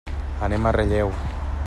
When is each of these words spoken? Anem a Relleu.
Anem 0.47 0.65
a 0.65 0.71
Relleu. 0.79 1.13